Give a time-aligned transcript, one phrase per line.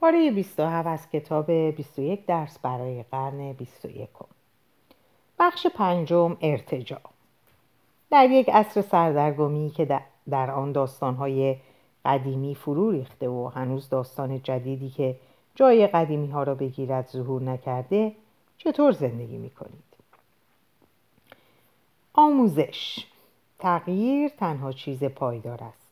[0.00, 4.08] پاره 27 از کتاب 21 درس برای قرن 21
[5.38, 7.00] بخش پنجم ارتجا
[8.10, 10.00] در یک عصر سردرگمی که
[10.30, 11.56] در آن داستانهای
[12.04, 15.16] قدیمی فرو ریخته و هنوز داستان جدیدی که
[15.54, 18.12] جای قدیمی ها را بگیرد ظهور نکرده
[18.58, 19.84] چطور زندگی می کنید؟
[22.14, 23.06] آموزش
[23.58, 25.87] تغییر تنها چیز پایدار است.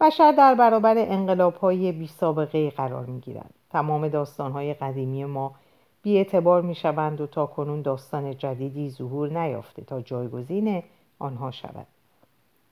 [0.00, 3.22] بشر در برابر انقلاب های بی سابقه قرار می
[3.70, 5.54] تمام داستان های قدیمی ما
[6.02, 10.82] بی اعتبار می شوند و تا کنون داستان جدیدی ظهور نیافته تا جایگزین
[11.18, 11.86] آنها شود.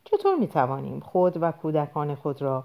[0.04, 2.64] چطور می توانیم خود و کودکان خود را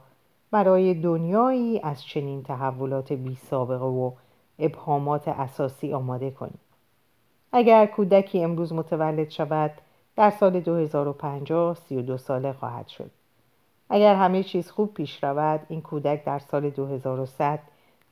[0.52, 4.12] برای دنیایی از چنین تحولات بی سابقه و
[4.60, 6.60] ابهامات اساسی آماده کنیم؟
[7.52, 9.72] اگر کودکی امروز متولد شود
[10.16, 13.12] در سال 2050 32 ساله خواهد شد.
[13.90, 17.60] اگر همه چیز خوب پیش رود این کودک در سال 2100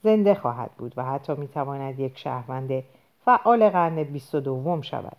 [0.03, 2.83] زنده خواهد بود و حتی می تواند یک شهروند
[3.25, 5.17] فعال قرن 22 شود.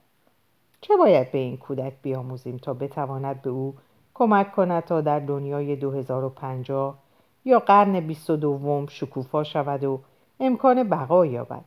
[0.80, 3.74] چه باید به این کودک بیاموزیم تا بتواند به او
[4.14, 6.98] کمک کند تا در دنیای 2050
[7.44, 10.00] یا قرن 22 شکوفا شود و
[10.40, 11.64] امکان بقا یابد؟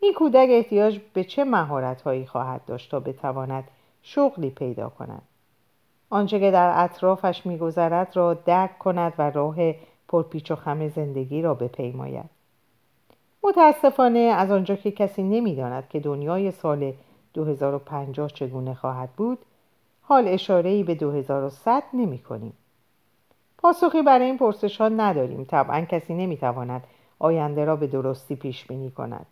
[0.00, 3.64] این کودک احتیاج به چه مهارت هایی خواهد داشت تا بتواند
[4.02, 5.22] شغلی پیدا کند؟
[6.10, 9.56] آنچه که در اطرافش میگذرد را درک کند و راه
[10.08, 12.30] پرپیچ و خم زندگی را بپیماید.
[13.42, 16.92] متاسفانه از آنجا که کسی نمی‌داند که دنیای سال
[17.34, 19.38] 2050 چگونه خواهد بود
[20.02, 22.52] حال اشاره‌ای به 2100 نمی کنیم.
[23.58, 25.44] پاسخی برای این پرسش ها نداریم.
[25.44, 26.84] طبعا کسی نمی‌تواند
[27.18, 29.26] آینده را به درستی پیش بینی کند.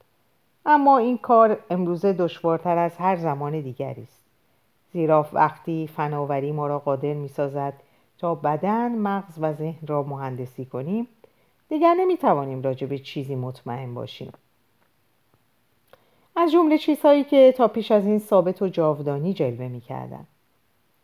[0.67, 4.18] اما این کار امروزه دشوارتر از هر زمان دیگری است.
[4.93, 7.75] زیرا وقتی فناوری ما را قادر می‌سازد
[8.19, 11.09] تا بدن مغز و ذهن را مهندسی کنیم
[11.69, 14.33] دیگر نمی‌توانیم راجع به چیزی مطمئن باشیم.
[16.37, 20.27] از جمله چیزهایی که تا پیش از این ثابت و جاودانی جلوه می‌کردند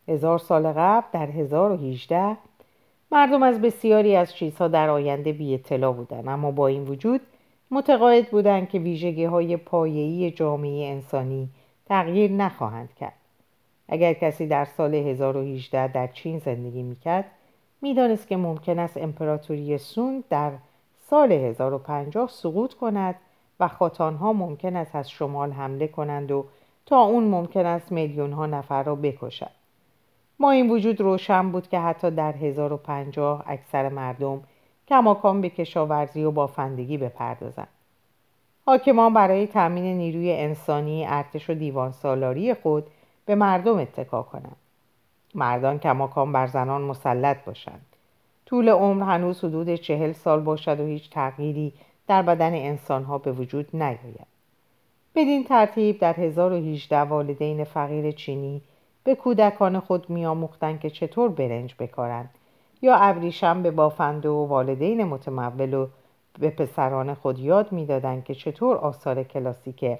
[0.07, 2.37] هزار سال قبل در 1018
[3.11, 7.21] مردم از بسیاری از چیزها در آینده بی اطلاع بودند اما با این وجود
[7.71, 11.49] متقاعد بودند که ویژگی های پایه‌ای جامعه انسانی
[11.85, 13.24] تغییر نخواهند کرد.
[13.89, 17.25] اگر کسی در سال 1018 در چین زندگی می‌کرد
[17.81, 20.51] می‌دانست که ممکن است امپراتوری سون در
[21.09, 23.15] سال 1050 سقوط کند
[23.59, 26.45] و خاتانها ممکن است از شمال حمله کنند و
[26.85, 29.51] تا اون ممکن است میلیون ها نفر را بکشد.
[30.39, 34.41] ما این وجود روشن بود که حتی در 1050 اکثر مردم
[34.87, 37.67] کماکان به کشاورزی و بافندگی بپردازند.
[38.65, 42.87] حاکمان برای تأمین نیروی انسانی ارتش و دیوان سالاری خود
[43.25, 44.55] به مردم اتکا کنند.
[45.35, 47.85] مردان کماکان بر زنان مسلط باشند.
[48.45, 51.73] طول عمر هنوز حدود چهل سال باشد و هیچ تغییری
[52.07, 54.35] در بدن انسانها به وجود نیاید.
[55.15, 58.61] بدین ترتیب در 1018 والدین فقیر چینی
[59.03, 62.29] به کودکان خود میآموختند که چطور برنج بکارند
[62.81, 65.87] یا ابریشم به بافند و والدین متمول و
[66.39, 69.97] به پسران خود یاد می‌دادند که چطور آثار کلاسیک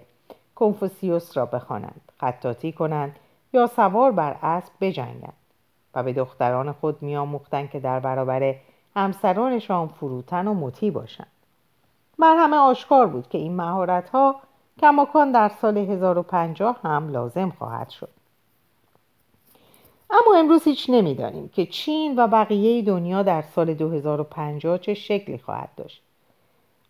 [0.56, 3.16] کنفوسیوس را بخوانند خطاطی کنند
[3.54, 5.34] یا سوار بر اسب بجنگند
[5.96, 8.56] و به دختران خود میآموختند که در برابر
[8.96, 11.28] همسرانشان فروتن و مطیع باشند.
[12.20, 14.36] بر همه آشکار بود که این مهارت ها
[14.82, 18.10] کماکان در سال 1050 هم لازم خواهد شد.
[20.10, 25.70] اما امروز هیچ نمی‌دانیم که چین و بقیه دنیا در سال 2050 چه شکلی خواهد
[25.78, 26.05] داشت.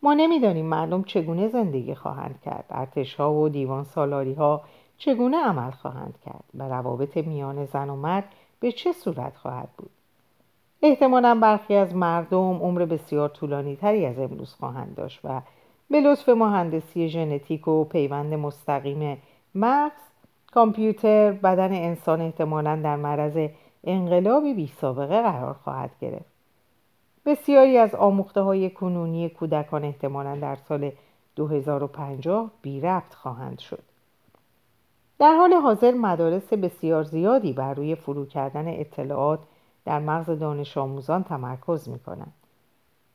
[0.05, 4.61] ما نمی‌دانیم مردم چگونه زندگی خواهند کرد ارتشها و دیوان سالاری ها
[4.97, 8.23] چگونه عمل خواهند کرد و روابط میان زن و مرد
[8.59, 9.89] به چه صورت خواهد بود.
[10.81, 15.41] احتمالا برخی از مردم عمر بسیار طولانی تری از امروز خواهند داشت و
[15.89, 19.17] به لطف مهندسی ژنتیک و پیوند مستقیم
[19.55, 20.01] مغز
[20.53, 23.49] کامپیوتر بدن انسان احتمالا در معرض
[23.83, 26.34] انقلابی بی سابقه قرار خواهد گرفت.
[27.25, 30.91] بسیاری از آموخته های کنونی کودکان احتمالا در سال
[31.35, 33.83] 2050 بی رفت خواهند شد
[35.19, 39.39] در حال حاضر مدارس بسیار زیادی بر روی فرو کردن اطلاعات
[39.85, 42.33] در مغز دانش آموزان تمرکز می کنند.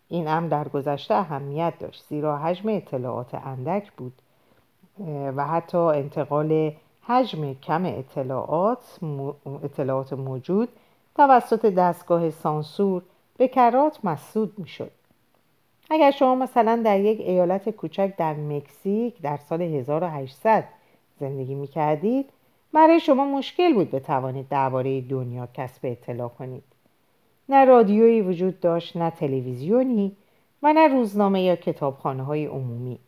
[0.08, 4.12] این امر در گذشته اهمیت داشت زیرا حجم اطلاعات اندک بود
[5.36, 6.72] و حتی انتقال
[7.02, 8.98] حجم کم اطلاعات,
[9.62, 10.68] اطلاعات موجود
[11.16, 13.02] توسط دستگاه سانسور
[13.40, 14.90] به کرات مسدود می شد.
[15.90, 20.64] اگر شما مثلا در یک ایالت کوچک در مکزیک در سال 1800
[21.20, 22.26] زندگی می کردید
[22.72, 26.62] برای شما مشکل بود بتوانید درباره دنیا کسب اطلاع کنید
[27.48, 30.16] نه رادیویی وجود داشت نه تلویزیونی
[30.62, 32.98] و نه روزنامه یا کتابخانه های عمومی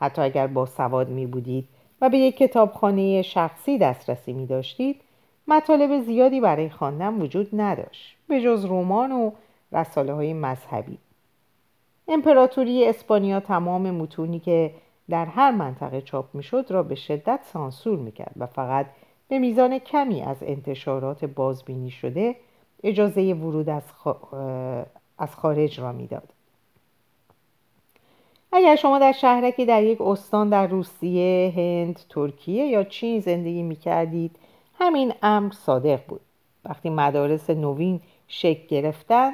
[0.00, 1.68] حتی اگر با سواد می بودید
[2.00, 5.00] و به یک کتابخانه شخصی دسترسی می داشتید
[5.48, 9.30] مطالب زیادی برای خواندن وجود نداشت به جز رمان و
[9.72, 10.98] رساله های مذهبی.
[12.08, 14.74] امپراتوری اسپانیا تمام متونی که
[15.10, 18.86] در هر منطقه چاپ می‌شد را به شدت سانسور می‌کرد و فقط
[19.28, 22.36] به میزان کمی از انتشارات بازبینی شده
[22.82, 23.82] اجازه ورود از,
[25.18, 26.32] از خارج را می‌داد.
[28.52, 33.76] اگر شما در شهرکی در یک استان در روسیه، هند، ترکیه یا چین زندگی می
[33.76, 34.36] کردید
[34.78, 36.20] همین امر صادق بود.
[36.64, 39.32] وقتی مدارس نوین شکل گرفتن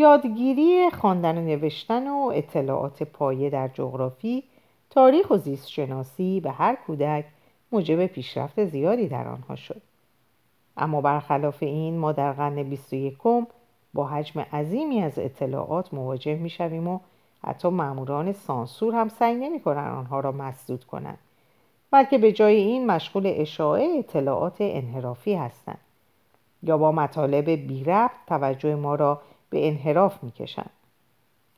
[0.00, 4.44] یادگیری خواندن و نوشتن و اطلاعات پایه در جغرافی
[4.90, 7.24] تاریخ و زیست شناسی به هر کودک
[7.72, 9.82] موجب پیشرفت زیادی در آنها شد.
[10.76, 13.18] اما برخلاف این ما در قرن 21
[13.94, 16.98] با حجم عظیمی از اطلاعات مواجه می شویم و
[17.44, 21.18] حتی ماموران سانسور هم سعی نمی آنها را مسدود کنند
[21.90, 25.78] بلکه به جای این مشغول اشاعه اطلاعات انحرافی هستند.
[26.62, 27.84] یا با مطالب بی
[28.26, 30.70] توجه ما را به انحراف می‌کشند.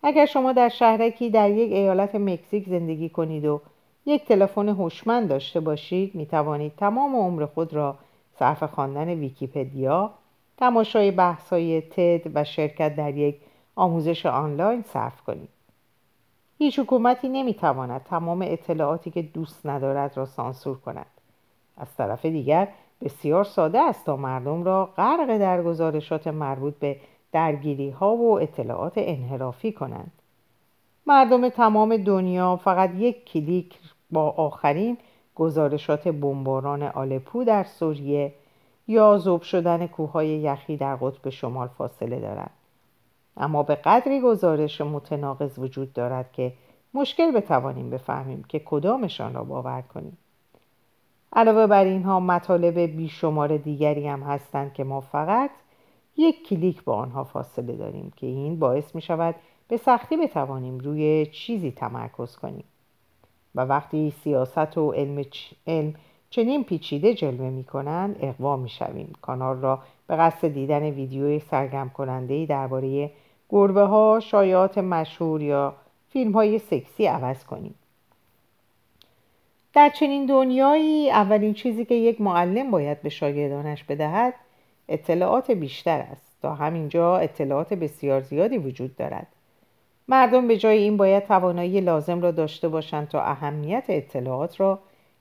[0.03, 3.61] اگر شما در شهرکی در یک ایالت مکزیک زندگی کنید و
[4.07, 7.97] یک تلفن هوشمند داشته باشید می توانید تمام عمر خود را
[8.39, 10.11] صرف خواندن ویکیپدیا
[10.57, 13.37] تماشای بحث‌های تد و شرکت در یک
[13.77, 15.49] آموزش آنلاین صرف کنید.
[16.59, 21.07] هیچ حکومتی نمی‌تواند تمام اطلاعاتی که دوست ندارد را سانسور کند.
[21.77, 22.69] از طرف دیگر
[23.01, 26.97] بسیار ساده است تا مردم را غرق در گزارشات مربوط به
[27.33, 30.13] درگیری ها و اطلاعات انحرافی کنند.
[31.07, 33.79] مردم تمام دنیا فقط یک کلیک
[34.11, 34.99] با آخرین
[35.35, 38.33] گزارشات بمباران آلپو در سوریه
[38.89, 42.51] یا ذوب شدن کوههای یخی در قطب شمال فاصله دارند.
[43.37, 46.53] اما به قدری گزارش متناقض وجود دارد که
[46.95, 50.19] مشکل بتوانیم بفهمیم که کدامشان را باور کنیم.
[51.33, 55.51] علاوه بر اینها مطالب بیشمار دیگری هم هستند که ما فقط
[56.17, 59.35] یک کلیک با آنها فاصله داریم که این باعث می شود
[59.69, 62.65] به سختی بتوانیم روی چیزی تمرکز کنیم.
[63.55, 65.25] و وقتی سیاست و علم,
[65.67, 65.95] علم
[66.31, 69.13] چنین پیچیده جلوه می کنند اقوا می شویم.
[69.23, 73.11] کانال را به قصد دیدن ویدیوی سرگرم کننده درباره
[73.49, 75.75] گربه ها شایعات مشهور یا
[76.09, 77.75] فیلم های سکسی عوض کنیم.
[79.75, 84.35] در چنین دنیایی اولین چیزی که یک معلم باید به شاگردانش بدهد
[84.91, 86.31] اطلاعات بیشتر است.
[86.43, 89.27] تا همینجا اطلاعات بسیار زیادی وجود دارد.
[90.09, 94.79] مردم به جای این باید توانایی لازم را داشته باشند تا اهمیت اطلاعات را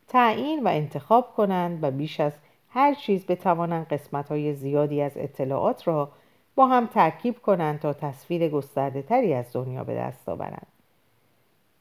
[0.08, 2.34] تعیین و انتخاب کنند و بیش از
[2.70, 6.10] هر چیز بتوانند قسمت های زیادی از اطلاعات را
[6.56, 10.68] با هم ترکیب کنند تا تصویر گسترده تری از دنیا به دست آورند.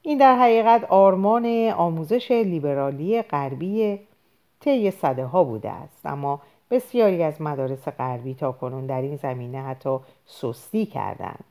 [0.01, 3.99] این در حقیقت آرمان آموزش لیبرالی غربی
[4.59, 6.05] طی صده ها بوده است.
[6.05, 11.43] اما بسیاری از مدارس غربی تا کنون در این زمینه حتی سستی کردند.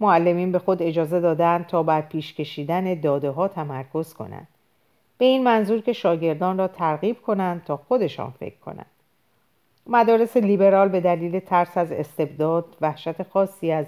[0.00, 4.48] معلمین به خود اجازه دادند تا بر پیش کشیدن داده ها تمرکز کنند.
[5.18, 8.90] به این منظور که شاگردان را ترغیب کنند تا خودشان فکر کنند.
[9.86, 13.86] مدارس لیبرال به دلیل ترس از استبداد وحشت خاصی از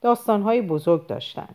[0.00, 1.54] داستانهای بزرگ داشتند.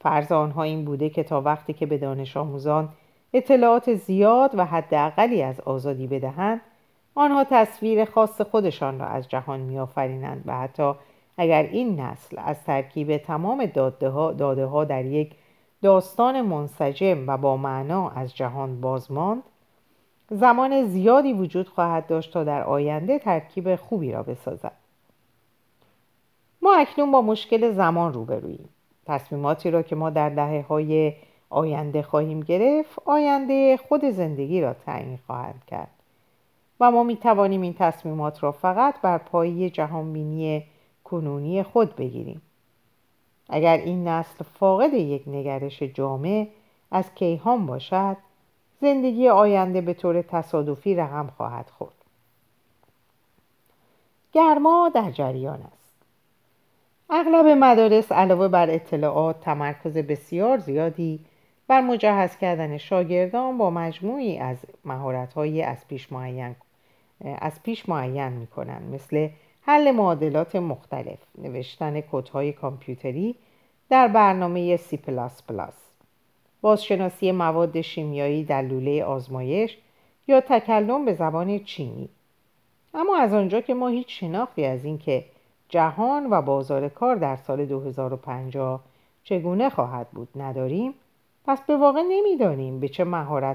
[0.00, 2.88] فرض آنها این بوده که تا وقتی که به دانش آموزان
[3.32, 6.60] اطلاعات زیاد و حداقلی از آزادی بدهند
[7.18, 10.92] آنها تصویر خاص خودشان را از جهان میآفرینند و حتی
[11.36, 15.34] اگر این نسل از ترکیب تمام داده ها, داده ها در یک
[15.82, 19.42] داستان منسجم و با معنا از جهان بازماند
[20.30, 24.72] زمان زیادی وجود خواهد داشت تا در آینده ترکیب خوبی را بسازد.
[26.62, 28.68] ما اکنون با مشکل زمان روبروییم.
[29.06, 31.12] تصمیماتی را که ما در دهه های
[31.50, 35.95] آینده خواهیم گرفت آینده خود زندگی را تعیین خواهد کرد.
[36.80, 40.64] و ما می توانیم این تصمیمات را فقط بر پایی جهانبینی
[41.04, 42.42] کنونی خود بگیریم.
[43.48, 46.48] اگر این نسل فاقد یک نگرش جامع
[46.90, 48.16] از کیهان باشد
[48.80, 51.94] زندگی آینده به طور تصادفی رقم خواهد خورد.
[54.32, 55.94] گرما در جریان است.
[57.10, 61.20] اغلب مدارس علاوه بر اطلاعات تمرکز بسیار زیادی
[61.68, 66.56] بر مجهز کردن شاگردان با مجموعی از مهارت‌های از پیش معین
[67.24, 69.28] از پیش معین می‌کنند مثل
[69.62, 73.34] حل معادلات مختلف نوشتن کدهای کامپیوتری
[73.90, 74.98] در برنامه C++
[76.60, 79.78] بازشناسی مواد شیمیایی در لوله آزمایش
[80.28, 82.08] یا تکلم به زبان چینی.
[82.94, 85.24] اما از آنجا که ما هیچ شناختی از این که
[85.68, 88.80] جهان و بازار کار در سال 2050
[89.24, 90.94] چگونه خواهد بود نداریم
[91.44, 93.04] پس به واقع نمی‌دانیم به چه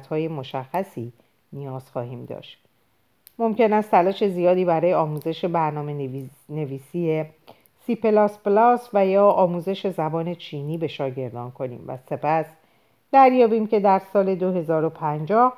[0.10, 1.14] های مشخصی
[1.54, 2.61] نیاز خواهیم داشت.
[3.40, 7.26] ممکن است تلاش زیادی برای آموزش برنامه نویسی
[7.86, 11.84] سی پلاس پلاس و یا آموزش زبان چینی به شاگردان کنیم.
[11.88, 12.46] و سپس
[13.12, 15.54] دریابیم که در سال 2050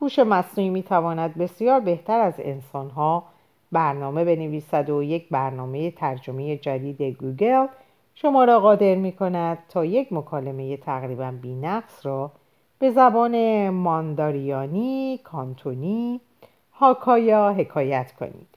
[0.00, 3.24] هوش مصنوعی می تواند بسیار بهتر از انسانها
[3.72, 7.66] برنامه بنویسد و یک برنامه ترجمه جدید گوگل
[8.14, 12.30] شما را قادر می کند تا یک مکالمه تقریبا بینقص را
[12.78, 16.20] به زبان مانداریانی، کانتونی،
[16.72, 18.48] هاکایا حکایت کنید.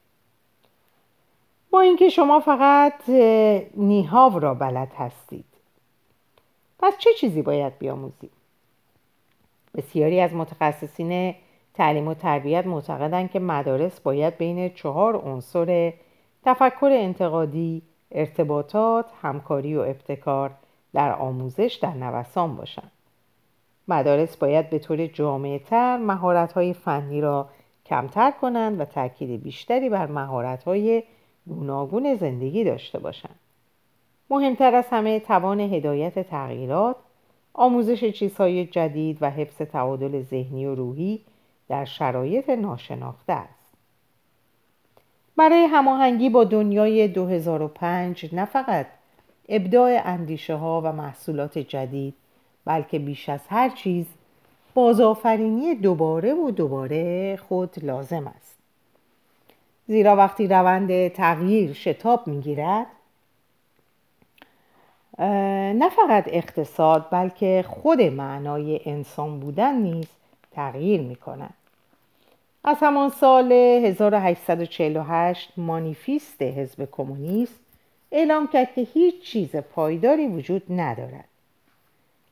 [1.72, 3.10] با اینکه شما فقط
[3.78, 5.46] نیهاو را بلد هستید.
[6.80, 8.30] پس چه چیزی باید بیاموزیم؟
[9.76, 11.36] بسیاری از متخصصین
[11.74, 15.94] تعلیم و تربیت معتقدند که مدارس باید بین چهار عنصر
[16.46, 17.82] تفکر انتقادی
[18.12, 20.52] ارتباطات همکاری و ابتکار
[20.94, 22.92] در آموزش در نوسان باشند.
[23.88, 27.50] مدارس باید به طور جامعه تر مهارت های فنی را
[27.86, 31.04] کمتر کنند و تاکید بیشتری بر مهارت های
[31.48, 33.40] گوناگون زندگی داشته باشند.
[34.30, 36.96] مهمتر از همه توان هدایت تغییرات
[37.54, 41.22] آموزش چیزهای جدید و حفظ تعادل ذهنی و روحی
[41.70, 43.66] در شرایط ناشناخته است.
[45.38, 48.88] برای هماهنگی با دنیای 2005 نه فقط
[49.50, 52.14] ابداع اندیشه ها و محصولات جدید
[52.66, 54.06] بلکه بیش از هر چیز
[54.76, 58.56] بازآفرینی دوباره و دوباره خود لازم است
[59.88, 62.86] زیرا وقتی روند تغییر شتاب می‌گیرد
[65.80, 70.08] نه فقط اقتصاد بلکه خود معنای انسان بودن نیز
[70.52, 71.54] تغییر می کند.
[72.64, 77.60] از همان سال 1848 مانیفیست حزب کمونیست
[78.12, 81.26] اعلام کرد که هیچ چیز پایداری وجود ندارد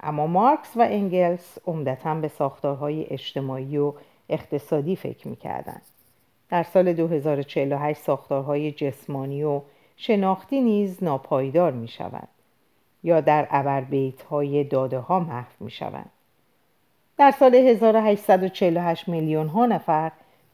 [0.03, 3.93] اما مارکس و انگلس عمدتا به ساختارهای اجتماعی و
[4.29, 5.81] اقتصادی فکر می‌کردند
[6.49, 9.61] در سال 2048 ساختارهای جسمانی و
[9.97, 12.27] شناختی نیز ناپایدار می شود
[13.03, 16.09] یا در ابربیت های داده ها محو می شوند.
[17.17, 20.11] در سال 1848 میلیون ها نفر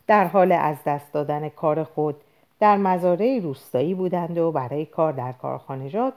[0.08, 2.16] در حال از دست دادن کار خود
[2.60, 6.14] در مزارع روستایی بودند و برای کار در کارخانجات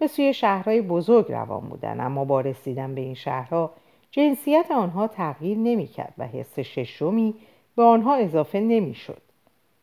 [0.00, 3.70] به سوی شهرهای بزرگ روان بودند اما با رسیدن به این شهرها
[4.10, 7.34] جنسیت آنها تغییر نمی‌کرد و حس ششمی
[7.76, 9.22] به آنها اضافه نمی‌شد.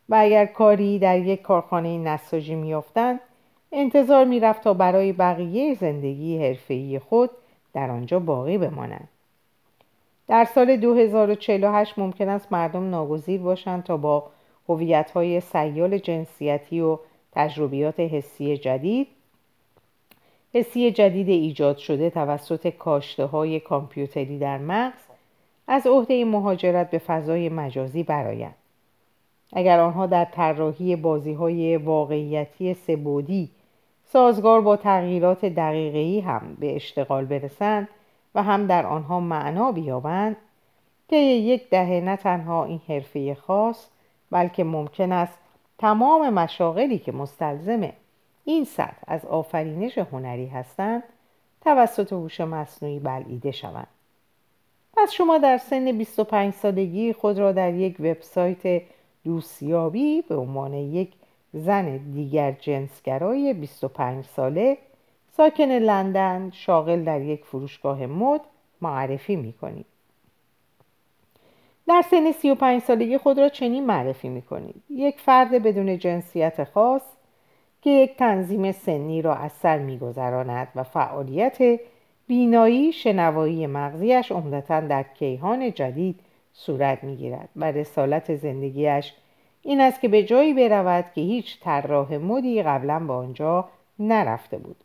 [0.10, 3.20] و اگر کاری در یک کارخانه نساجی میافتند
[3.72, 7.30] انتظار می‌رفت تا برای بقیه زندگی حرفه‌ای خود
[7.74, 9.10] در آنجا باقی بمانند.
[10.28, 14.24] در سال 2048 ممکن است مردم ناگزیر باشند تا با
[14.70, 17.00] هویت‌های سیال جنسیتی و
[17.32, 19.08] تجربیات حسی جدید
[20.54, 25.02] حسی جدید ایجاد شده توسط کاشته های کامپیوتری در مغز
[25.68, 28.56] از عهده مهاجرت به فضای مجازی برآیند.
[29.54, 33.50] اگر آنها در طراحی بازی های واقعیتی سبودی
[34.06, 37.88] سازگار با تغییرات دقیقی هم به اشتغال برسند
[38.36, 40.38] و هم در آنها معنا بیابند
[41.10, 43.88] که یک دهه نه تنها این حرفه خاص
[44.32, 45.38] بلکه ممکن است
[45.78, 47.90] تمام مشاغلی که مستلزم
[48.48, 51.04] این سطح از آفرینش هنری هستند
[51.62, 53.88] توسط هوش مصنوعی بلعیده شوند
[54.98, 58.82] پس شما در سن 25 سالگی خود را در یک وبسایت
[59.24, 61.14] دوستیابی به عنوان یک
[61.54, 64.78] زن دیگر جنسگرای 25 ساله
[65.38, 68.42] ساکن لندن شاغل در یک فروشگاه مد
[68.82, 69.86] معرفی می کنید.
[71.88, 74.84] در سن 35 سالگی خود را چنین معرفی می کنید.
[74.90, 77.17] یک فرد بدون جنسیت خاص
[77.88, 81.80] که یک تنظیم سنی را از سر میگذراند و فعالیت
[82.28, 86.20] بینایی شنوایی مغزیش عمدتا در کیهان جدید
[86.54, 89.14] صورت می‌گیرد و رسالت زندگیش
[89.62, 94.78] این است که به جایی برود که هیچ طراح مدی قبلا به آنجا نرفته بود.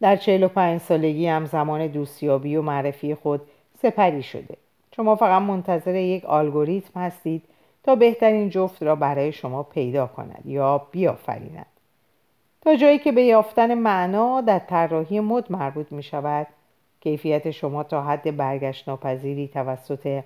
[0.00, 3.40] در 45 سالگی هم زمان دوستیابی و معرفی خود
[3.82, 4.56] سپری شده.
[4.96, 7.42] شما فقط منتظر یک الگوریتم هستید
[7.84, 11.66] تا بهترین جفت را برای شما پیدا کند یا بیافریند.
[12.60, 16.46] تا جایی که به یافتن معنا در طراحی مد مربوط می شود
[17.00, 20.22] کیفیت شما تا حد برگشت ناپذیری توسط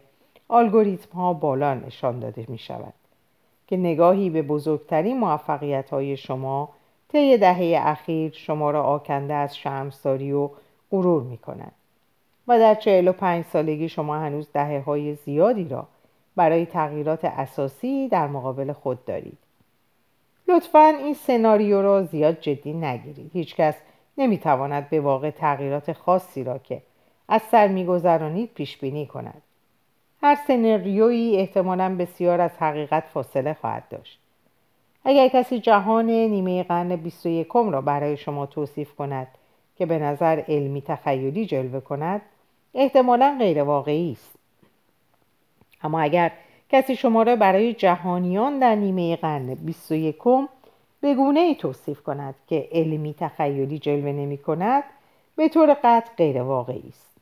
[0.50, 2.92] الگوریتم ها بالا نشان داده می شود
[3.66, 6.68] که نگاهی به بزرگترین موفقیت های شما
[7.08, 10.50] طی دهه اخیر شما را آکنده از شرمساری و
[10.90, 11.72] غرور می کند
[12.48, 15.86] و در 45 سالگی شما هنوز دهه های زیادی را
[16.36, 19.38] برای تغییرات اساسی در مقابل خود دارید.
[20.48, 23.30] لطفا این سناریو را زیاد جدی نگیرید.
[23.32, 23.74] هیچکس
[24.18, 26.82] نمی‌تواند به واقع تغییرات خاصی را که
[27.28, 29.42] از سر میگذرانید پیش بینی کند.
[30.22, 34.18] هر سناریویی احتمالا بسیار از حقیقت فاصله خواهد داشت.
[35.04, 39.26] اگر کسی جهان نیمه قرن بیست و یکم را برای شما توصیف کند
[39.76, 42.22] که به نظر علمی تخیلی جلوه کند
[42.74, 44.43] احتمالا غیر واقعی است.
[45.84, 46.32] اما اگر
[46.68, 50.48] کسی شما را برای جهانیان در نیمه قرن بیست و یکم
[51.00, 54.84] به گونه ای توصیف کند که علمی تخیلی جلوه نمی کند
[55.36, 57.16] به طور قطع غیر واقعی است.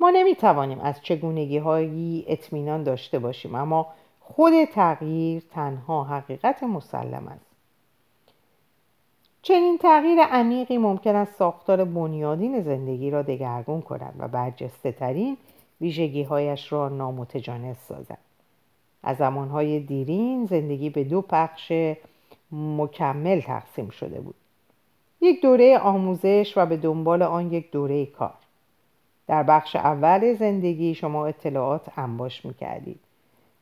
[0.00, 3.86] ما نمی توانیم از چگونگی هایی اطمینان داشته باشیم اما
[4.20, 7.50] خود تغییر تنها حقیقت مسلم است.
[9.42, 15.36] چنین تغییر عمیقی ممکن است ساختار بنیادین زندگی را دگرگون کند و برجسته ترین
[15.80, 18.18] ویژگی هایش را نامتجانس سازد.
[19.02, 21.72] از زمانهای دیرین زندگی به دو بخش
[22.52, 24.34] مکمل تقسیم شده بود.
[25.20, 28.34] یک دوره آموزش و به دنبال آن یک دوره کار.
[29.30, 33.00] در بخش اول زندگی شما اطلاعات انباش می کردید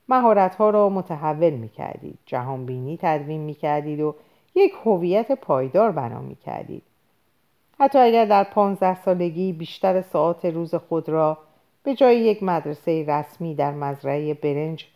[0.08, 4.14] مهارت ها را متحول می کردید جهان بینی تدوین می کردید و
[4.54, 6.82] یک هویت پایدار بنا می کردید
[7.78, 11.38] حتی اگر در پانزده سالگی بیشتر ساعت روز خود را
[11.88, 14.86] به جای یک مدرسه رسمی در مزرعه برنج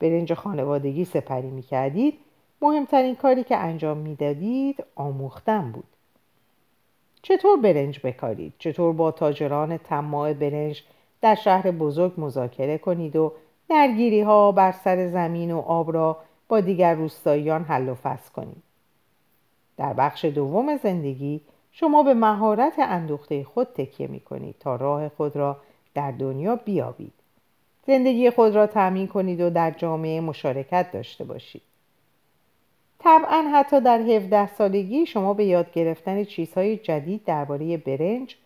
[0.00, 2.18] برنج خانوادگی سپری می کردید
[2.62, 5.84] مهمترین کاری که انجام می‌دادید آموختن بود.
[7.22, 10.82] چطور برنج بکارید؟ چطور با تاجران طماع برنج
[11.20, 13.32] در شهر بزرگ مذاکره کنید و
[13.68, 16.16] درگیری ها بر سر زمین و آب را
[16.48, 18.62] با دیگر روستاییان حل و فصل کنید؟
[19.76, 21.40] در بخش دوم زندگی
[21.72, 25.56] شما به مهارت اندوخته خود تکیه می کنید تا راه خود را
[25.94, 27.12] در دنیا بیابید.
[27.86, 31.62] زندگی خود را تأمین کنید و در جامعه مشارکت داشته باشید.
[32.98, 38.36] طبعا حتی در 17 سالگی شما به یاد گرفتن چیزهای جدید درباره برنج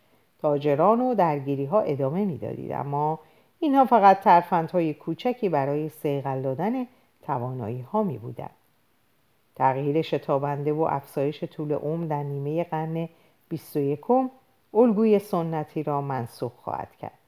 [0.43, 2.73] تاجران و درگیری ها ادامه می‌دادید.
[2.73, 3.19] اما
[3.59, 6.87] اینها فقط ترفندهای کوچکی برای سیغل دادن
[7.23, 8.51] توانایی ها می بودن.
[9.57, 13.09] تغییر شتابنده و افزایش طول عمر در نیمه قرن
[13.49, 14.01] 21
[14.75, 17.19] الگوی سنتی را منسوخ خواهد کرد.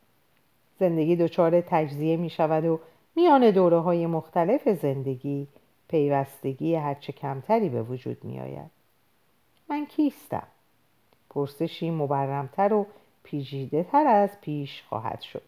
[0.80, 2.80] زندگی دچار تجزیه می شود و
[3.16, 5.46] میان دوره های مختلف زندگی
[5.88, 8.70] پیوستگی هرچه کمتری به وجود می آید.
[9.68, 10.46] من کیستم؟
[11.30, 12.86] پرسشی مبرمتر و
[13.22, 15.42] پیجیده تر از پیش خواهد شد.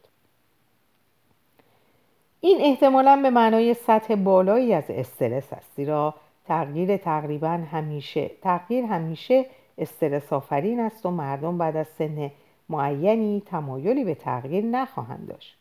[2.41, 6.15] این احتمالا به معنای سطح بالایی از استرس است زیرا
[6.47, 9.47] تغییر تقریبا همیشه تغییر همیشه
[9.79, 12.31] استرس آفرین است و مردم بعد از سن
[12.73, 15.59] معینی تمایلی به تغییر نخواهند داشت.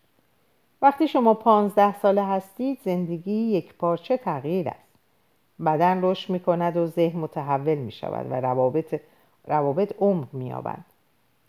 [0.82, 4.92] وقتی شما پانزده ساله هستید زندگی یک پارچه تغییر است.
[5.66, 9.02] بدن رشد می کند و ذهن متحول می شود و روابط,
[9.48, 10.86] روابط عمق می آبند.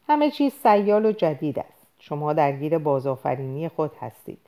[0.09, 1.87] همه چیز سیال و جدید است.
[1.99, 4.39] شما درگیر بازآفرینی خود هستید.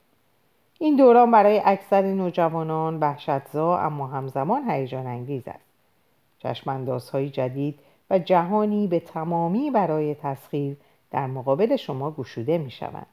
[0.78, 5.64] این دوران برای اکثر نوجوانان وحشتزا اما همزمان هیجان انگیز است.
[6.38, 7.78] چشماندازهای جدید
[8.10, 10.76] و جهانی به تمامی برای تسخیر
[11.14, 13.06] در مقابل شما گشوده می شوند.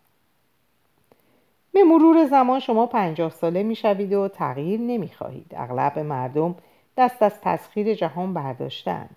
[1.74, 5.52] به مرور زمان شما پنجاه ساله می شوید و تغییر نمی خواهید.
[5.56, 6.56] اغلب مردم
[6.98, 9.10] دست از تسخیر جهان برداشتن.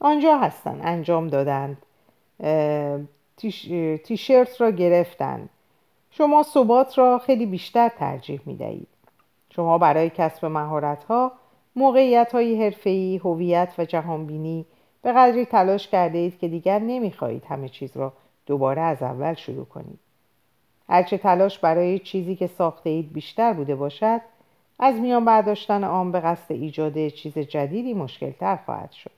[0.00, 1.82] آنجا هستند انجام دادند
[4.04, 5.48] تیشرت را گرفتند
[6.10, 8.88] شما ثبات را خیلی بیشتر ترجیح می دهید.
[9.50, 11.32] شما برای کسب مهارت ها
[11.76, 14.66] موقعیت های حرفه‌ای، هویت و جهانبینی
[15.08, 18.12] به قدری تلاش کرده اید که دیگر نمی‌خواهید همه چیز را
[18.46, 19.98] دوباره از اول شروع کنید.
[20.88, 24.20] هرچه تلاش برای چیزی که ساخته اید بیشتر بوده باشد
[24.78, 29.10] از میان برداشتن آن به قصد ایجاد چیز جدیدی مشکلتر خواهد شد.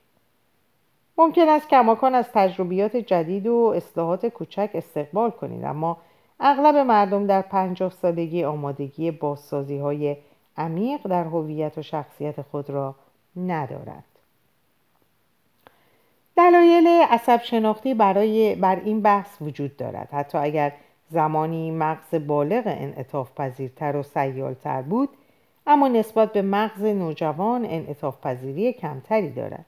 [1.17, 5.97] ممکن است کماکان از تجربیات جدید و اصلاحات کوچک استقبال کنید اما
[6.39, 10.17] اغلب مردم در پنجاه سالگی آمادگی بازسازی های
[10.57, 12.95] عمیق در هویت و شخصیت خود را
[13.35, 14.03] ندارند.
[16.37, 20.09] دلایل عصب شناختی برای بر این بحث وجود دارد.
[20.11, 20.73] حتی اگر
[21.09, 25.09] زمانی مغز بالغ انعطاف پذیرتر و سیالتر بود
[25.67, 29.65] اما نسبت به مغز نوجوان انعطاف پذیری کمتری دارد.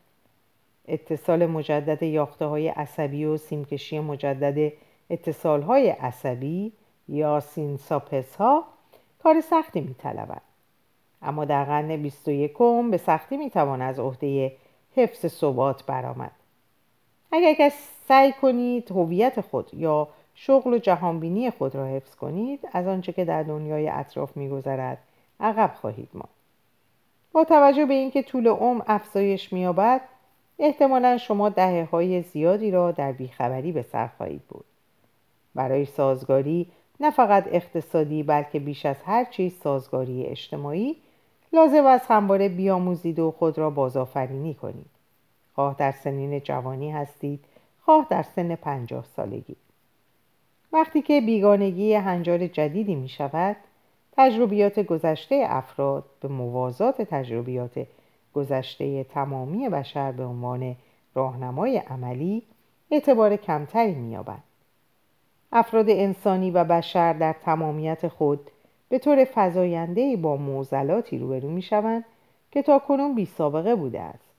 [0.88, 4.74] اتصال مجدد یاخته های عصبی و سیمکشی مجدد
[5.10, 6.72] اتصال های عصبی
[7.08, 8.64] یا سیناپس ها
[9.24, 9.96] کار سختی می
[11.22, 12.58] اما در قرن 21
[12.92, 14.52] به سختی می توان از عهده
[14.96, 16.32] حفظ ثبات برآمد.
[17.36, 17.74] اگر کس
[18.08, 23.26] سعی کنید هویت خود یا شغل و جهانبینی خود را حفظ کنید از آنچه که
[23.26, 24.98] در دنیای اطراف میگذرد
[25.40, 26.30] عقب خواهید ماند.
[27.32, 30.02] با توجه به اینکه طول عمر افزایش مییابد
[30.60, 34.66] احتمالا شما دهه های زیادی را در بیخبری به سر خواهید بود
[35.56, 36.68] برای سازگاری
[37.00, 40.96] نه فقط اقتصادی بلکه بیش از هر چیز سازگاری اجتماعی
[41.54, 44.93] لازم است همواره بیاموزید و خود را بازآفرینی کنید.
[45.56, 47.46] خواه در سنین جوانی هستید
[47.82, 49.56] خواه در سن پنجاه سالگی.
[50.74, 53.56] وقتی که بیگانگی هنجار جدیدی می شود
[54.18, 57.88] تجربیات گذشته افراد به موازات تجربیات
[58.34, 60.76] گذشته تمامی بشر به عنوان
[61.16, 62.44] راهنمای عملی
[62.92, 64.44] اعتبار کمتری می‌یابند
[65.52, 68.52] افراد انسانی و بشر در تمامیت خود
[68.90, 72.06] به طور فضاینده‌ای با معضلاتی روبرو می‌شوند
[72.52, 74.33] که تا کنون بی سابقه بوده است.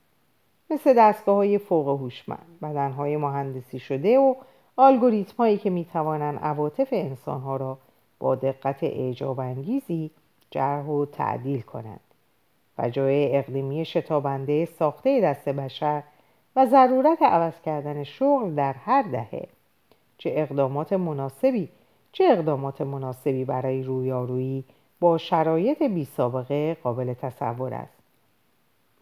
[0.69, 4.35] مثل دستگاه های فوق هوشمند بدنهای مهندسی شده و
[4.77, 7.77] الگوریتم هایی که می توانند عواطف انسان ها را
[8.19, 10.11] با دقت اعجاب انگیزی
[10.51, 11.99] جرح و تعدیل کنند
[12.77, 16.03] و جای اقلیمی شتابنده ساخته دست بشر
[16.55, 19.47] و ضرورت عوض کردن شغل در هر دهه.
[20.17, 21.69] چه اقدامات مناسبی
[22.11, 24.65] چه اقدامات مناسبی برای رویارویی
[24.99, 27.94] با شرایط بی سابقه قابل تصور است.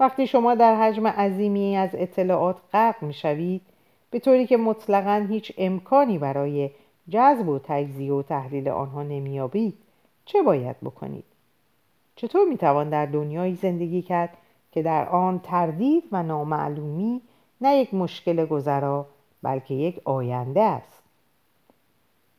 [0.03, 3.61] وقتی شما در حجم عظیمی از اطلاعات غرق می شوید
[4.11, 6.69] به طوری که مطلقا هیچ امکانی برای
[7.09, 9.77] جذب و تجزیه و تحلیل آنها نمیابید
[10.25, 11.23] چه باید بکنید؟
[12.15, 14.37] چطور می‌توان در دنیایی زندگی کرد
[14.71, 17.21] که در آن تردید و نامعلومی
[17.61, 19.05] نه یک مشکل گذرا
[19.43, 21.03] بلکه یک آینده است؟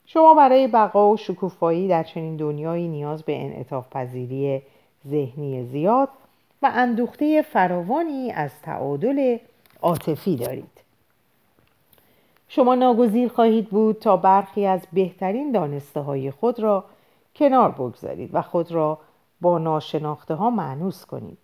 [0.06, 4.62] شما برای بقا و شکوفایی در چنین دنیایی نیاز به انعطاف پذیری
[5.06, 6.08] ذهنی زیاد
[6.64, 9.38] و اندوخته فراوانی از تعادل
[9.82, 10.80] عاطفی دارید.
[12.48, 16.84] شما ناگزیر خواهید بود تا برخی از بهترین دانسته های خود را
[17.34, 18.98] کنار بگذارید و خود را
[19.40, 21.38] با ناشناخته ها معنوس کنید.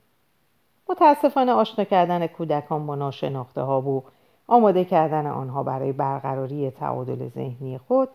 [0.88, 4.04] متاسفانه آشنا کردن کودکان با ناشناخته ها و
[4.46, 8.08] آماده کردن آنها برای برقراری تعادل ذهنی خود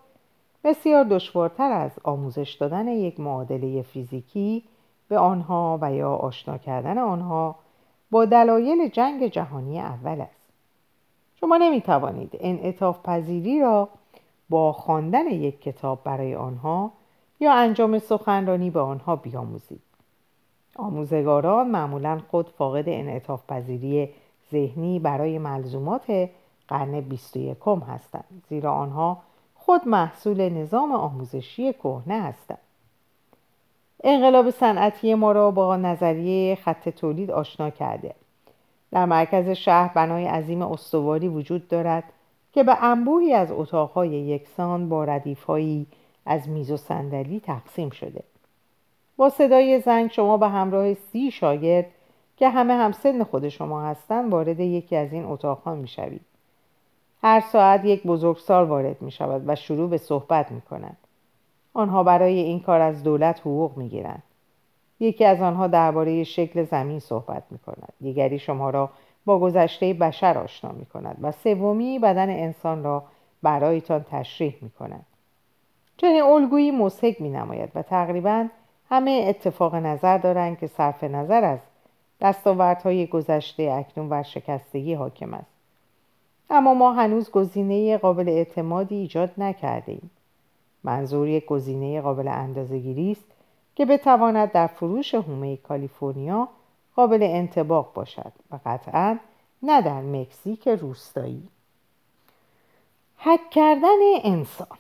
[0.63, 4.63] بسیار دشوارتر از آموزش دادن یک معادله فیزیکی
[5.08, 7.56] به آنها و یا آشنا کردن آنها
[8.12, 10.50] با دلایل جنگ جهانی اول است.
[11.39, 13.89] شما نمی توانید انعطاف پذیری را
[14.50, 16.91] با خواندن یک کتاب برای آنها
[17.39, 19.82] یا انجام سخنرانی به آنها بیاموزید.
[20.76, 24.10] آموزگاران معمولا خود فاقد انعطاف پذیری
[24.52, 26.30] ذهنی برای ملزومات
[26.68, 29.18] قرن 21 هستند زیرا آنها
[29.56, 32.64] خود محصول نظام آموزشی کهنه هستند.
[34.04, 38.16] انقلاب صنعتی ما را با نظریه خط تولید آشنا کرده
[38.92, 42.04] در مرکز شهر بنای عظیم استواری وجود دارد
[42.54, 45.88] که به انبوهی از اتاقهای یکسان با ردیفهایی
[46.26, 48.24] از میز و صندلی تقسیم شده
[49.18, 51.86] با صدای زنگ شما به همراه سی شاگرد
[52.38, 56.22] که همه هم سن خود شما هستند وارد یکی از این اتاقها می شوید.
[57.24, 60.98] هر ساعت یک بزرگسال وارد می شود و شروع به صحبت می کند.
[61.76, 64.24] آنها برای این کار از دولت حقوق می گیرند.
[65.00, 67.94] یکی از آنها درباره شکل زمین صحبت می کند.
[68.02, 68.90] دیگری شما را
[69.26, 73.04] با گذشته بشر آشنا می کند و سومی بدن انسان را
[73.42, 75.06] برایتان تشریح می کند.
[75.98, 78.48] چنین الگویی مسحک می نماید و تقریبا
[78.90, 81.60] همه اتفاق نظر دارند که صرف نظر از
[82.22, 85.52] دستاوردهای گذشته اکنون بر شکستگی حاکم است
[86.50, 90.10] اما ما هنوز گزینه قابل اعتمادی ایجاد نکرده ایم.
[90.86, 93.26] منظور یک گزینه قابل اندازهگیری است
[93.76, 96.48] که بتواند در فروش هومه کالیفرنیا
[96.95, 99.17] قابل انتباق باشد و قطعا
[99.63, 101.50] نه در مکزیک روستایی
[103.17, 104.78] حک کردن انسان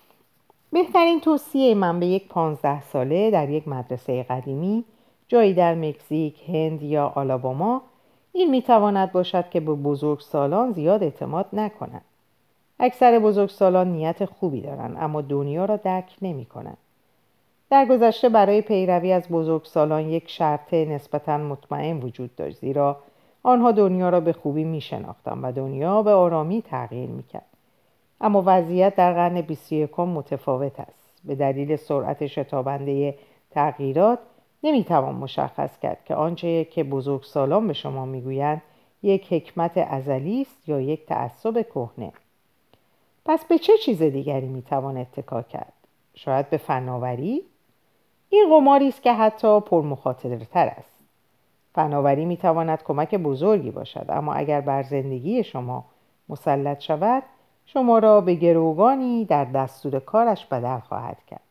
[0.71, 4.85] بهترین توصیه من به یک پانزده ساله در یک مدرسه قدیمی
[5.27, 7.81] جایی در مکزیک، هند یا آلاباما
[8.33, 12.05] این می‌تواند باشد که به بزرگسالان زیاد اعتماد نکنند.
[12.79, 16.77] اکثر بزرگسالان نیت خوبی دارند اما دنیا را درک نمی کنند.
[17.69, 22.97] در گذشته برای پیروی از بزرگسالان یک شرط نسبتا مطمئن وجود داشت زیرا
[23.43, 27.45] آنها دنیا را به خوبی می شناختند و دنیا به آرامی تغییر می کرد.
[28.21, 33.15] اما وضعیت در قرن 21 متفاوت است به دلیل سرعت شتابنده
[33.51, 34.19] تغییرات
[34.63, 38.61] نمی‌توان مشخص کرد که آنچه که بزرگسالان به شما می‌گویند
[39.03, 42.11] یک حکمت ازلی است یا یک تعصب کهنه
[43.25, 45.73] پس به چه چیز دیگری می‌توان اتکا کرد؟
[46.15, 47.43] شاید به فناوری؟
[48.29, 50.95] این قماری است که حتی پرمخاطرتر است.
[51.73, 55.85] فناوری می‌تواند کمک بزرگی باشد اما اگر بر زندگی شما
[56.29, 57.23] مسلط شود
[57.65, 61.41] شما را به گروگانی در دستور کارش بدل خواهد کرد.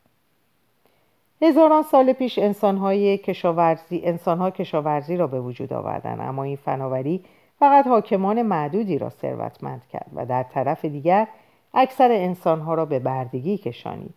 [1.42, 7.24] هزاران سال پیش انسانهای کشاورزی انسانها کشاورزی را به وجود آوردن اما این فناوری
[7.58, 11.28] فقط حاکمان معدودی را ثروتمند کرد و در طرف دیگر
[11.74, 14.14] اکثر انسانها را به بردگی کشانید.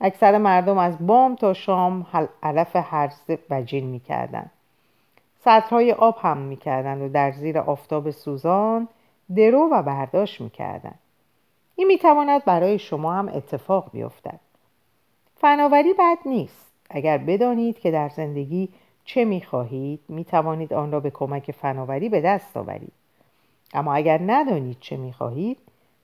[0.00, 2.06] اکثر مردم از بام تا شام
[2.42, 4.50] علف هرز و جین می‌کردند.
[5.44, 8.88] سطرهای آب هم می‌کردند و در زیر آفتاب سوزان
[9.36, 10.98] درو و برداشت می‌کردند.
[11.76, 14.40] این می‌تواند برای شما هم اتفاق بیفتد.
[15.36, 16.72] فناوری بد نیست.
[16.90, 18.68] اگر بدانید که در زندگی
[19.04, 22.92] چه می‌خواهید می‌توانید آن را به کمک فناوری به دست آورید.
[23.74, 25.58] اما اگر ندانید چه می‌خواهید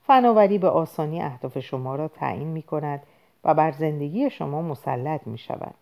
[0.09, 3.03] فناوری به آسانی اهداف شما را تعیین می کند
[3.45, 5.75] و بر زندگی شما مسلط می شود.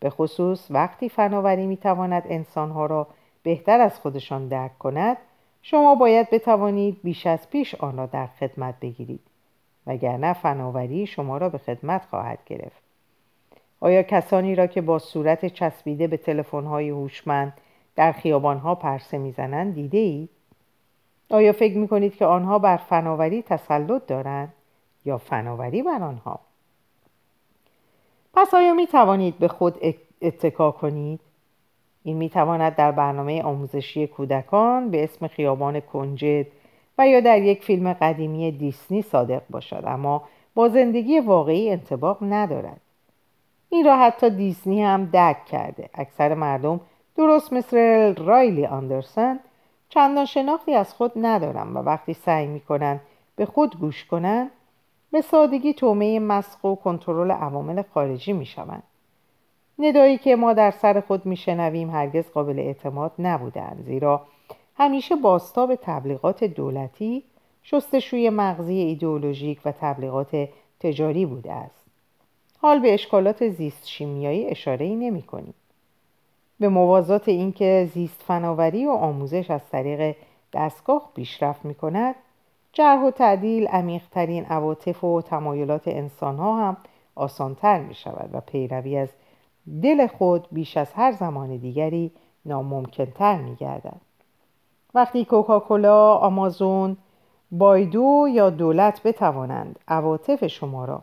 [0.00, 3.06] به خصوص وقتی فناوری می تواند انسانها را
[3.42, 5.16] بهتر از خودشان درک کند
[5.62, 9.20] شما باید بتوانید بیش از پیش آن را در خدمت بگیرید
[9.86, 12.82] وگرنه فناوری شما را به خدمت خواهد گرفت
[13.80, 17.52] آیا کسانی را که با صورت چسبیده به تلفن‌های هوشمند
[17.96, 20.30] در خیابانها پرسه می‌زنند دیده اید؟
[21.34, 24.52] آیا فکر می کنید که آنها بر فناوری تسلط دارند
[25.04, 26.40] یا فناوری بر آنها؟
[28.34, 29.78] پس آیا می توانید به خود
[30.22, 31.20] اتکا کنید؟
[32.04, 36.46] این می تواند در برنامه آموزشی کودکان به اسم خیابان کنجد
[36.98, 40.22] و یا در یک فیلم قدیمی دیسنی صادق باشد اما
[40.54, 42.80] با زندگی واقعی انتباق ندارد
[43.68, 46.80] این را حتی دیسنی هم درک کرده اکثر مردم
[47.16, 49.40] درست مثل رایلی آندرسن
[49.94, 53.00] چندان شناختی از خود ندارم و وقتی سعی می‌کنند
[53.36, 54.50] به خود گوش کنند
[55.10, 58.82] به سادگی تومه مسخ و کنترل عوامل خارجی می‌شوند
[59.78, 64.26] ندایی که ما در سر خود میشنویم هرگز قابل اعتماد نبودند زیرا
[64.76, 67.22] همیشه باستاب تبلیغات دولتی
[67.62, 70.48] شستشوی مغزی ایدئولوژیک و تبلیغات
[70.80, 71.86] تجاری بوده است
[72.58, 75.54] حال به اشکالات زیست شیمیایی اشاره ای نمی کنیم.
[76.62, 80.16] به موازات اینکه زیست فناوری و آموزش از طریق
[80.52, 82.14] دستگاه پیشرفت می کند
[82.72, 86.76] جرح و تعدیل عمیقترین عواطف و تمایلات انسان ها هم
[87.14, 89.08] آسانتر می شود و پیروی از
[89.82, 92.10] دل خود بیش از هر زمان دیگری
[92.44, 94.00] ناممکنتر می گردد.
[94.94, 96.96] وقتی کوکاکولا، آمازون،
[97.50, 101.02] بایدو یا دولت بتوانند عواطف شما را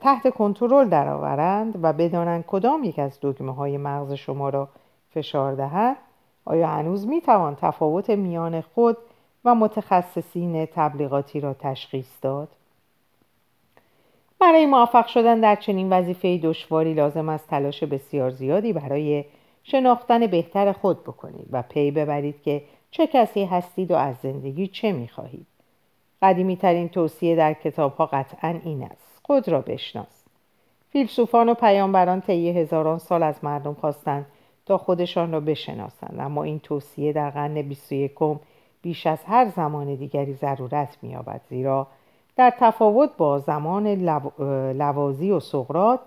[0.00, 4.68] تحت کنترل درآورند و بدانند کدام یک از دگمه های مغز شما را
[5.10, 5.96] فشار دهد
[6.44, 8.96] آیا هنوز می توان تفاوت میان خود
[9.44, 12.48] و متخصصین تبلیغاتی را تشخیص داد؟
[14.40, 19.24] برای موفق شدن در چنین وظیفه دشواری لازم است تلاش بسیار زیادی برای
[19.62, 24.92] شناختن بهتر خود بکنید و پی ببرید که چه کسی هستید و از زندگی چه
[24.92, 25.46] می خواهید.
[26.22, 29.07] قدیمی ترین توصیه در کتاب ها قطعا این است.
[29.28, 30.24] خود را بشناس.
[30.90, 34.26] فیلسوفان و پیامبران طی هزاران سال از مردم خواستند
[34.66, 36.20] تا خودشان را بشناسند.
[36.20, 38.12] اما این توصیه در قرن 21
[38.82, 41.86] بیش از هر زمان دیگری ضرورت می‌یابد زیرا
[42.36, 43.86] در تفاوت با زمان
[44.72, 46.00] لوازی و سقرات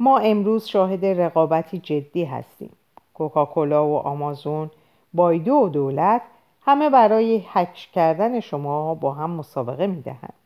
[0.00, 2.72] ما امروز شاهد رقابتی جدی هستیم.
[3.14, 4.70] کوکاکولا و آمازون
[5.14, 6.22] بایدو و دولت
[6.62, 10.39] همه برای حک کردن شما با هم مسابقه می‌دهند.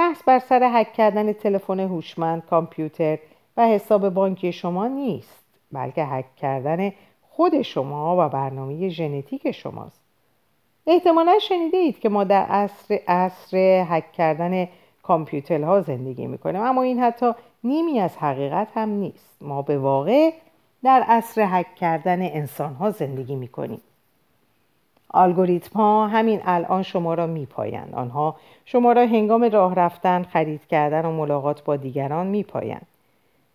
[0.00, 3.18] بحث بر سر حک کردن تلفن هوشمند کامپیوتر
[3.56, 6.92] و حساب بانکی شما نیست بلکه حک کردن
[7.30, 10.00] خود شما و برنامه ژنتیک شماست.
[10.86, 14.68] احتمالا شنیده که ما در عصر عصر حک کردن
[15.02, 17.32] کامپیوترها زندگی می‌کنیم اما این حتی
[17.64, 19.36] نیمی از حقیقت هم نیست.
[19.40, 20.30] ما به واقع
[20.84, 23.80] در عصر حک کردن انسان ها زندگی می‌کنیم.
[25.14, 31.04] الگوریتم ها همین الان شما را میپایند آنها شما را هنگام راه رفتن خرید کردن
[31.04, 32.86] و ملاقات با دیگران میپایند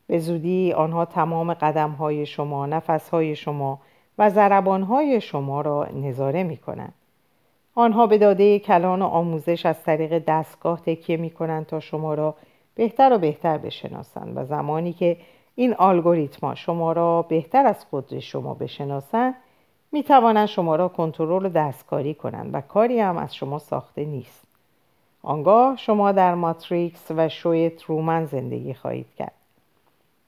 [0.07, 3.79] به زودی آنها تمام قدم های شما نفس های شما
[4.17, 6.93] و زربان های شما را نظاره می کنند.
[7.75, 12.35] آنها به داده کلان و آموزش از طریق دستگاه تکیه می کنند تا شما را
[12.75, 15.17] بهتر و بهتر بشناسند و زمانی که
[15.55, 19.35] این الگوریتم شما را بهتر از خود شما بشناسند
[19.95, 24.43] می توانند شما را کنترل و دستکاری کنند و کاری هم از شما ساخته نیست.
[25.23, 29.31] آنگاه شما در ماتریکس و شوی ترومن زندگی خواهید کرد.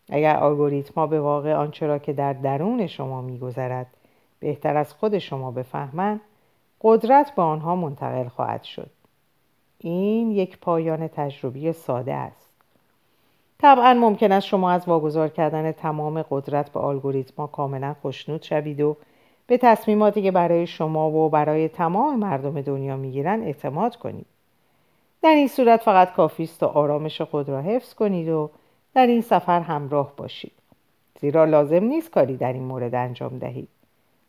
[0.10, 3.88] اگر الگوریتما به واقع آنچه را که در درون شما میگذرد
[4.40, 6.22] بهتر از خود شما بفهمند
[6.82, 8.90] قدرت به آنها منتقل خواهد شد.
[9.80, 12.50] این یک پایان تجربی ساده است.
[13.60, 18.98] طبعا ممکن است شما از واگذار کردن تمام قدرت به الگوریتما کاملا خوشنود شوید و
[19.48, 24.26] به تصمیماتی که برای شما و برای تمام مردم دنیا می‌گیرند اعتماد کنید.
[25.22, 28.50] در این صورت فقط کافی است تا آرامش خود را حفظ کنید و
[28.94, 30.52] در این سفر همراه باشید.
[31.22, 33.70] زیرا لازم نیست کاری در این مورد انجام دهید.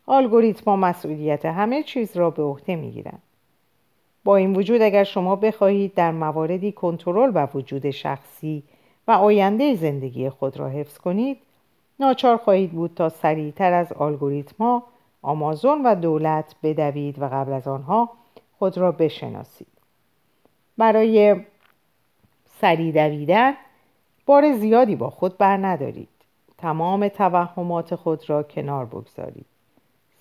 [0.07, 3.21] الگوریتما مسئولیت همه چیز را به عهده می‌گیرند.
[4.23, 8.63] با این وجود اگر شما بخواهید در مواردی کنترل و وجود شخصی
[9.07, 11.37] و آینده زندگی خود را حفظ کنید
[11.99, 14.83] ناچار خواهید بود تا سریعتر از الگوریتما
[15.21, 18.09] آمازون و دولت بدوید و قبل از آنها
[18.59, 19.67] خود را بشناسید.
[20.77, 21.41] برای
[22.45, 23.53] سریع دویدن
[24.25, 26.09] بار زیادی با خود بر ندارید.
[26.57, 29.45] تمام توهمات خود را کنار بگذارید.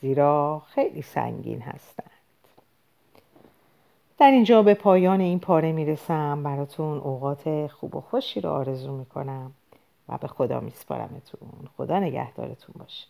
[0.00, 2.10] زیرا خیلی سنگین هستند.
[4.18, 6.42] در اینجا به پایان این پاره می‌رسم.
[6.42, 9.52] براتون اوقات خوب و خوشی رو آرزو می‌کنم
[10.08, 11.68] و به خدا میسپارمتون.
[11.76, 13.06] خدا نگهدارتون باشه.